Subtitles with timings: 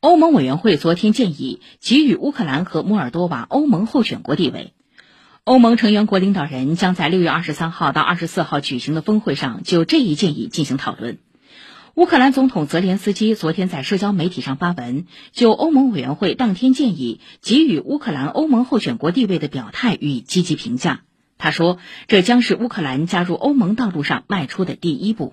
[0.00, 4.74] 欧盟委员会昨天建议给予乌克兰和摩尔多瓦欧盟候选国地位。
[5.42, 11.18] 欧盟成员国领导人将在六月二十三号到二十四号举行的峰会上就这一建议进行讨论。
[11.94, 21.00] 乌克兰总统泽连斯基昨天在社交媒体上发文就欧盟委员会当天建议给予乌克兰欧盟候选国地位的表态予以积极评价。
[21.38, 25.32] 他说这将是乌克兰加入欧盟道路上迈出的第一步。